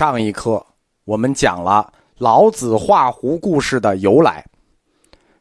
[0.00, 0.64] 上一课
[1.04, 4.42] 我们讲了老子画胡故事的由来。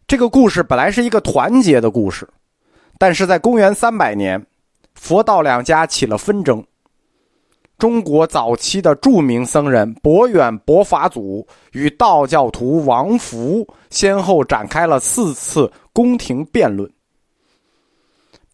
[0.05, 2.27] 这个故事本来是一个团结的故事，
[2.98, 4.45] 但是在公元三百年，
[4.95, 6.61] 佛道两家起了纷争。
[7.77, 16.91] 中国早期的著名僧人博远博法祖与道教徒王福先后展开了四次宫廷辩论。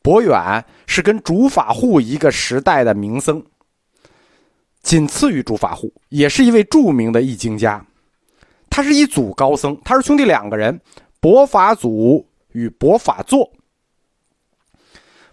[0.04, 3.44] 博远是跟竺法护一个时代的名僧。
[4.86, 7.84] 仅次于竺法护，也是一位著名的易经家。
[8.70, 10.80] 他是一祖高僧，他是兄弟两个人，
[11.20, 13.52] 博法祖与博法座。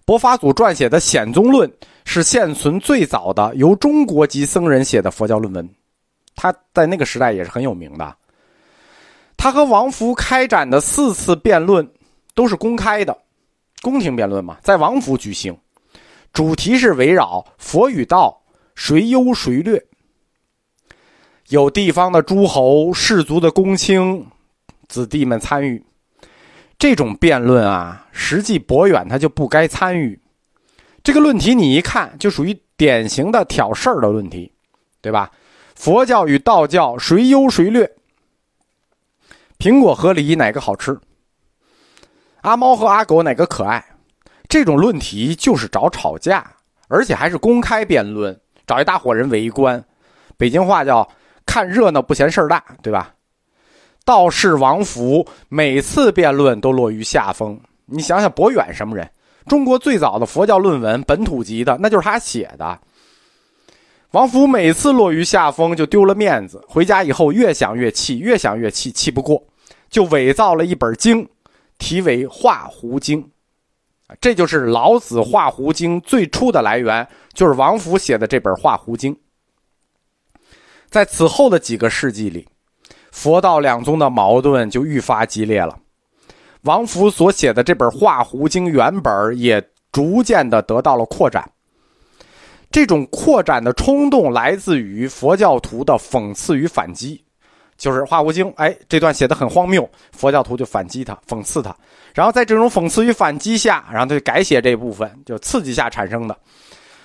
[0.07, 1.69] 博法祖撰写的《显宗论》
[2.07, 5.69] 是现存最早的由中国籍僧人写的佛教论文，
[6.35, 8.17] 他在那个时代也是很有名的。
[9.37, 11.87] 他和王福开展的四次辩论
[12.35, 13.15] 都是公开的，
[13.83, 15.55] 宫廷辩论嘛，在王府举行，
[16.33, 18.42] 主题是围绕佛与道。
[18.75, 19.85] 谁优谁劣？
[21.49, 24.27] 有地方的诸侯、氏族的公卿、
[24.89, 25.85] 子弟们参与
[26.79, 30.19] 这种辩论啊，实际博远他就不该参与。
[31.03, 34.53] 这个论题你一看就属于典型的挑事儿的论题，
[35.01, 35.31] 对吧？
[35.75, 37.93] 佛教与道教谁优谁劣？
[39.59, 40.99] 苹果和梨哪个好吃？
[42.43, 43.85] 阿猫和阿狗哪个可爱？
[44.49, 46.57] 这种论题就是找吵架，
[46.89, 48.41] 而且还是公开辩论。
[48.67, 49.85] 找一大伙人围观，
[50.37, 51.09] 北京话叫
[51.47, 53.15] “看热闹不嫌事儿大”，对吧？
[54.05, 57.61] 道士王福每次辩论都落于下风。
[57.87, 59.09] 你想想，博远什么人？
[59.47, 62.79] 中国最早的佛教论文，本土级的，那就是他写的。
[64.13, 66.65] 王福每次落于下风，就丢了面子。
[66.69, 69.43] 回家以后，越想越气，越想越气，气不过，
[69.89, 71.29] 就伪造了一本经，
[71.79, 73.23] 题为《画胡经》。
[74.21, 79.15] 这就是老子《画胡经》最初的来源，就是王弗写的这本《画胡经》。
[80.89, 82.47] 在此后的几个世纪里，
[83.11, 85.79] 佛道两宗的矛盾就愈发激烈了。
[86.63, 91.51] 王弗所写的这本《画胡经》原本也逐渐的得到了扩展。
[92.71, 97.25] 这种扩展的冲动来自于佛教徒的讽刺与反击。
[97.83, 101.75] 就是《画无经》，哎，这段写的很荒谬，佛教徒就反击他，讽刺他，
[102.15, 106.37] 然后在这种讽刺与反击下，然后他就改写这部分，就刺激下产生的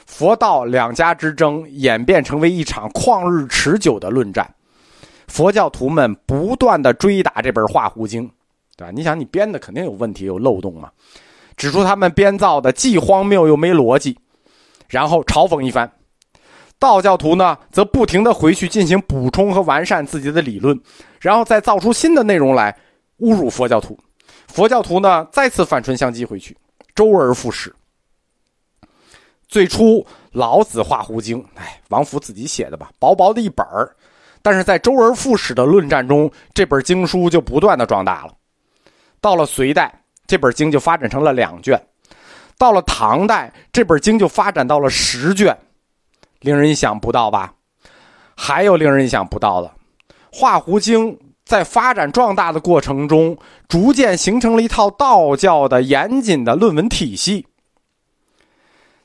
[0.06, 4.48] 佛道两家之争，演变成为一场旷日持久的论战。
[5.28, 8.28] 佛教徒们不断的追打这本《画胡经》，
[8.76, 8.92] 对吧？
[8.96, 10.92] 你想，你编的肯定有问题，有漏洞嘛？
[11.56, 14.16] 指出他们编造的既荒谬又没逻辑，
[14.88, 15.92] 然后嘲讽一番。
[16.80, 20.80] 道教徒呢，则不停的回去进行补充和完善自己的理论，
[21.20, 22.78] 然后再造出新的内容来
[23.20, 23.98] 侮辱佛教徒。
[24.48, 26.56] 佛教徒呢，再次反唇相讥回去，
[26.94, 27.74] 周而复始。
[29.48, 33.96] 最初老子画胡经，哎，王府自己写的吧，薄薄的一本儿，
[34.42, 38.34] 但是在周而复始的论战中，这本经书就不断的壮大了。
[39.20, 41.76] 到了隋代，这本经就发展成了两卷；
[42.58, 45.58] 到了唐代，这本经就发展到了十卷。
[46.42, 47.54] 令人意想不到吧？
[48.36, 49.72] 还有令人意想不到的，
[50.32, 53.38] 《画胡经》在发展壮大的过程中，
[53.68, 57.48] 逐渐形成了一套道教的严谨的论文体系。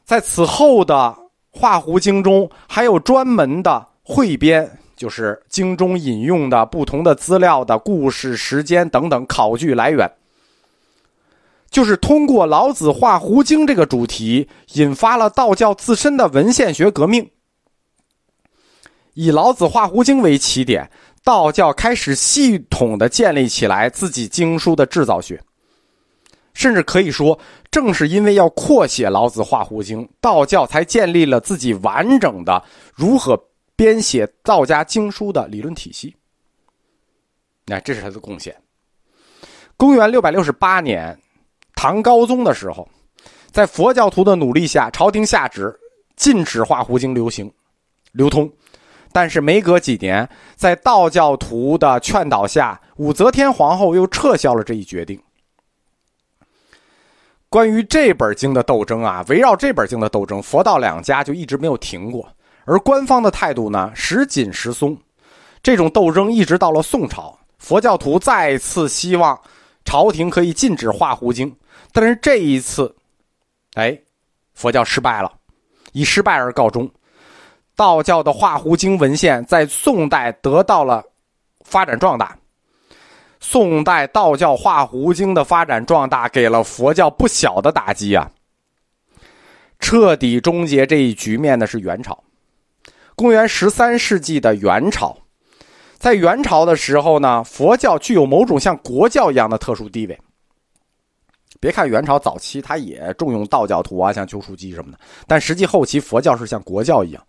[0.04, 0.94] 在此后的
[1.58, 10.10] 《画胡经》中，还有专门的汇编，就是经中引用的不同的资料的故事、时间等等考据来源。
[11.72, 17.30] 就是通过老子画胡经这个主题，引发了道教自身的文献学革命。
[19.14, 20.90] 以老子画胡经为起点，
[21.24, 25.42] 道教开始系统的建立起来自己经书的制造学。
[26.52, 27.38] 甚至可以说，
[27.70, 32.62] 正是因为要扩写老子画胡经，道教才建立了自己完整的
[32.94, 33.34] 如何
[33.74, 36.14] 编写道家经书的理论体系。
[37.64, 38.54] 那这是他的贡献。
[39.78, 41.18] 公元六百六十八年。
[41.82, 42.88] 唐高宗的时候，
[43.50, 45.76] 在佛教徒的努力下，朝廷下旨
[46.14, 47.52] 禁止画胡经流行、
[48.12, 48.48] 流通。
[49.10, 55.20] 但是没隔几年，在道教徒的劝导下，武则天皇后又撤销了这一决定。
[57.48, 62.32] 关于这本经的斗争啊，围绕这本经的斗争，佛道两家就一直没有停过。
[62.64, 64.96] 而官方的态度呢，时紧时松。
[65.64, 69.36] 这种斗争一直到了宋朝，佛教徒再次希望
[69.84, 71.52] 朝廷可以禁止画胡经。
[71.92, 72.94] 但是这一次，
[73.74, 73.98] 哎，
[74.54, 75.32] 佛教失败了，
[75.92, 76.90] 以失败而告终。
[77.74, 81.02] 道教的《画胡经》文献在宋代得到了
[81.64, 82.36] 发展壮大。
[83.40, 88.30] 宋代道教《画胡经》的发展壮大，给了佛教不小的打击啊！
[89.80, 92.22] 彻底终结这一局面的是元朝，
[93.16, 95.18] 《公元十三世纪的元朝，
[95.98, 100.20] 在元朝的时候呢，佛教具有某种像国教一样的特殊地位。
[101.60, 107.22] 别看元朝早期，他也重用道教徒啊，像丘处机什么的，但实际后期佛教是像国教一样。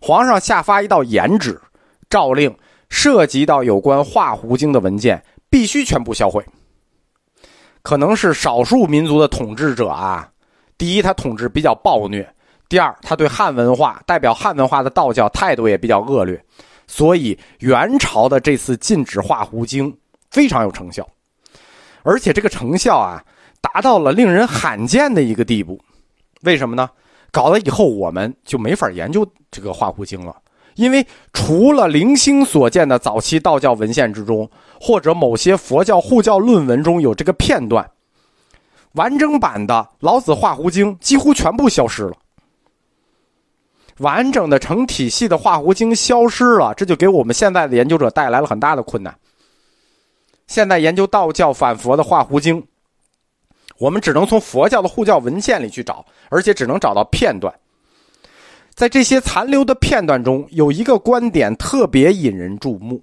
[0.00, 1.60] 皇上下发一道严旨，
[2.08, 2.54] 诏令
[2.88, 6.44] 涉及到有关《画胡经》的文件必须全部销毁。
[7.82, 10.30] 可能是少数民族的统治者啊，
[10.78, 12.28] 第一他统治比较暴虐，
[12.68, 16.42] 第二他对汉文化代表汉文化的道教态度也比较恶劣，
[16.86, 19.92] 所以元朝的这次禁止《画胡经》
[20.30, 21.06] 非常有成效，
[22.02, 23.22] 而且这个成效啊。
[23.62, 25.80] 达到了令人罕见的一个地步，
[26.42, 26.90] 为什么呢？
[27.30, 30.36] 搞了以后我们就没法研究这个《画胡经》了，
[30.74, 37.90] 因为除了零星所见的早期道教文献之中，或者某些佛教护教论文中有这个片段，
[38.92, 42.12] 完整版的《老子画胡经》几乎全部消失了。
[43.98, 49.16] 完整的成体系的《画胡经》消失了，这就给我们现在的研究者带来了很大的困难。
[50.46, 52.60] 现在研究道教反佛的《画胡经》。
[53.82, 57.52] 我们只能从佛教的护教文献里去找，而且只能找到片段。
[58.74, 63.02] 在这些残留的片段中，有一个观点特别引人注目。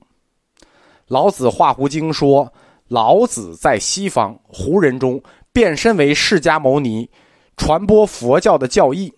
[1.08, 2.54] 老子画胡经说，
[2.88, 5.22] 老子在西方胡人中
[5.52, 7.10] 变身为释迦牟尼，
[7.58, 9.14] 传播佛教的教义，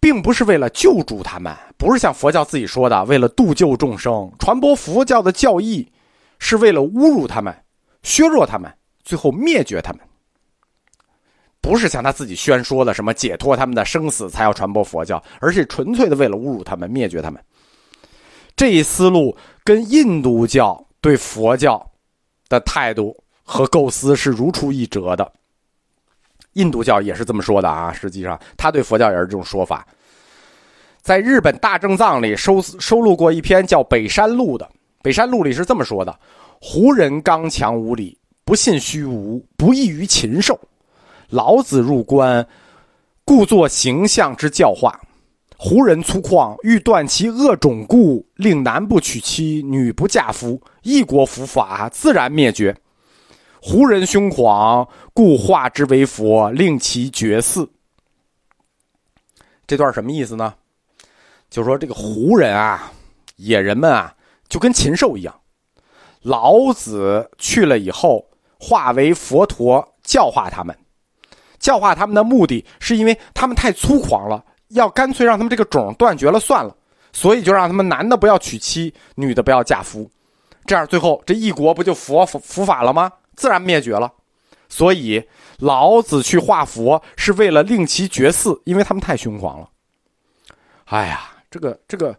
[0.00, 5.86] 并不是为了救助他们，不是像佛教自己说的为了度救众生，传播佛教的教义
[6.38, 7.54] 是为了侮辱他们，
[8.02, 8.72] 削弱他们。
[9.06, 10.02] 最后灭绝他们，
[11.60, 17.40] 不是像他自己宣说的什么解脱他们的生死才要传播佛教，而是纯粹的为了侮辱他们、灭绝他们。
[18.56, 21.88] 这一思路跟印度教对佛教
[22.48, 25.32] 的态度和构思是如出一辙的。
[26.54, 29.86] 印度教也是这么说的啊，实际上他对佛教也是这种说法。
[31.00, 34.66] 在日本大正藏里收收录过一篇叫《北山录》的，
[35.00, 36.18] 《北山录》里是这么说的：
[36.60, 38.18] 胡人刚强无礼。
[38.46, 40.56] 不信虚无，不异于禽兽。
[41.30, 42.46] 老子入关，
[43.24, 45.00] 故作形象之教化。
[45.56, 52.76] 胡人粗犷，欲断其恶种故，令男不娶妻，女不嫁夫，一国伏法，自然灭绝。
[53.60, 57.68] 胡人凶狂，故化之为佛，令其绝嗣。
[59.66, 60.54] 这段什么意思呢？
[61.50, 62.92] 就说这个胡人啊，
[63.34, 64.14] 野人们啊，
[64.48, 65.34] 就跟禽兽一样。
[66.22, 68.24] 老子去了以后。
[68.58, 70.76] 化为佛陀教化他们，
[71.58, 76.74] 教化他们的目的是因为他们太粗狂了，要干脆让他们这个种断绝了算了，
[77.12, 80.10] 所以就让他们男的不要娶妻，女的不要嫁夫，
[80.64, 83.10] 这样最后这一国不就佛佛法了吗？
[83.34, 84.12] 自然灭绝了。
[84.68, 85.22] 所以
[85.58, 89.68] 老子去化佛是为了令其绝嗣，因为他们太凶狂了。
[90.86, 92.18] 哎呀，这个这个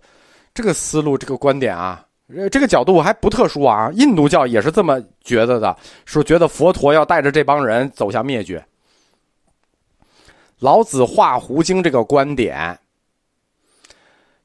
[0.53, 2.03] 这个思路，这个观点啊。
[2.35, 8.65] 呃，这个角度还不特殊啊，印度教也是这么觉得的，说觉得佛陀要带着这帮人走向灭绝。
[10.59, 12.77] 老子画胡经这个观点，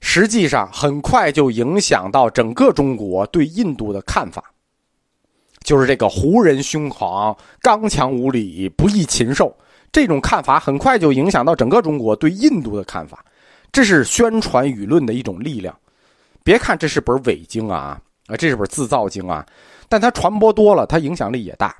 [0.00, 4.44] 实际上很快就影响到整个中国对印度的看法，
[5.64, 9.56] 就是这个胡人凶狂、刚强无礼、不义禽兽
[9.90, 13.24] 这种看法，很快就影响到整个中国对印度的看法，
[13.72, 15.76] 这是宣传舆论的一种力量。
[16.44, 19.46] 别看这是本伪经啊，啊，这是本自造经啊，
[19.88, 21.76] 但它传播多了，它影响力也大。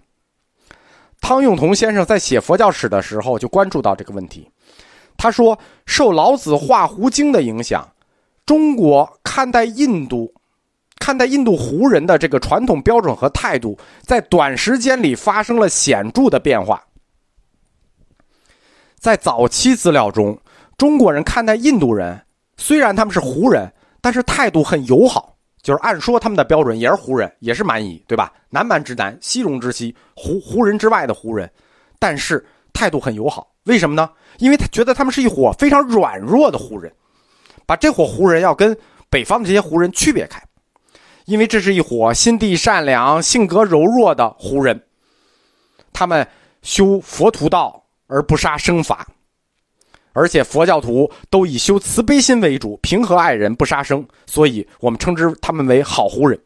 [1.21, 4.51] 汤用彤先生在写佛教史的时候就关注到这个问题，
[5.17, 7.89] 他说，受老子画胡经的影响，
[8.45, 10.35] 中国看待印度、
[10.99, 16.83] 看待印度胡人的这个传统标准和态度，在短时间里发生了显著的变化。
[18.99, 20.39] 在早期资料中，
[20.77, 22.21] 中国人看待印度人，
[22.57, 23.73] 虽然他们是胡人。
[24.03, 28.31] 但是态度很友好，就是按说他们的标准也是胡人，也是蛮夷，对吧？
[28.51, 31.51] 南蛮之南，西戎之西，胡胡人之外的胡人，
[31.99, 32.45] 但是
[32.75, 33.49] 态度很友好。
[33.65, 34.11] 为什么呢？
[34.39, 36.93] 因为他觉得他们是一伙非常软弱的胡人，
[37.65, 38.77] 把这伙胡人要跟
[39.09, 40.43] 北方的这些胡人区别开，
[41.27, 44.83] 因为这是一伙心地善良、性格柔弱的胡人，
[45.93, 46.27] 他们
[46.63, 49.07] 修佛徒道而不杀生法。
[50.13, 56.39] 而且佛教徒都以修慈悲心为主，平和爱人，不杀生，所以我们称之他们为好胡人。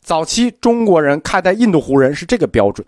[0.00, 2.86] 早期中国人看待印度胡人是这个标准，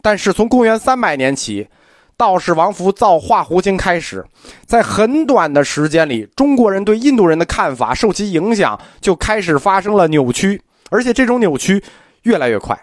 [0.00, 1.68] 但是从公元三百年起，
[2.16, 4.24] 道士王福造《化胡经》开始，
[4.64, 11.82] 在很短的时间里，中国人对印度人的看法受其影响，就开始发生了扭曲，而且这种扭曲
[12.22, 12.80] 越来越快。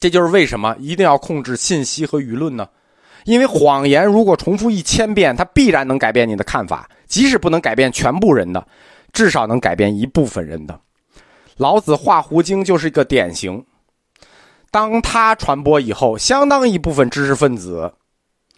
[0.00, 2.68] 这就是为什么一定要控制信息和舆论呢？
[3.28, 8.66] 因为谎言如果重复一千遍，它必然能改变你的看法，即使不能改变全部人的，
[9.12, 10.80] 至少能改变一部分人的。
[11.58, 13.62] 老子画胡经就是一个典型。
[14.70, 17.92] 当他传播以后，相当一部分知识分子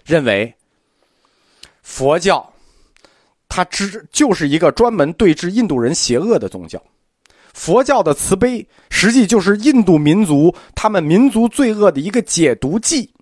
[0.06, 0.54] 认为
[1.82, 2.52] 佛教
[3.48, 6.80] 它只就是一个专门对治印度人邪恶的宗教。
[7.54, 13.12] 佛教的慈悲实际就是印度民族他们民族罪恶的一个解毒剂。